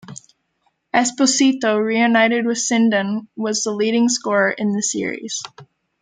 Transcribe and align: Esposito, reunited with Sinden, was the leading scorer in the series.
Esposito, 0.95 1.77
reunited 1.77 2.47
with 2.47 2.57
Sinden, 2.57 3.27
was 3.35 3.61
the 3.63 3.69
leading 3.69 4.09
scorer 4.09 4.49
in 4.49 4.71
the 4.73 4.81
series. 4.81 5.43